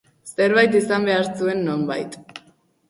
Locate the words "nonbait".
1.69-2.21